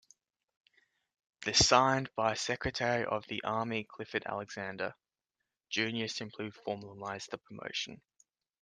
The 1.45 1.53
signed 1.53 2.09
by 2.15 2.33
Secretary 2.33 3.05
of 3.05 3.23
the 3.27 3.43
Army 3.43 3.83
Clifford 3.83 4.23
Alexander, 4.25 4.95
Junior 5.69 6.07
simply 6.07 6.49
formalised 6.65 7.29
the 7.29 7.37
promotion. 7.37 8.01